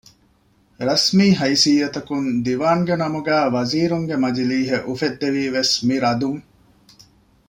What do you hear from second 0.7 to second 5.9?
ރަސްމީ ހައިސިއްޔަތަކުން ދީވާންގެ ނަމުގައި ވަޒީރުންގެ މަޖިލީހެއް އުފެއްދެވީވެސް